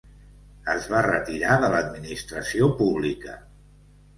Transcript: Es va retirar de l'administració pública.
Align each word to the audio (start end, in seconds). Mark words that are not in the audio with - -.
Es 0.73 0.87
va 0.93 1.01
retirar 1.07 1.57
de 1.65 1.69
l'administració 1.75 2.71
pública. 2.81 3.37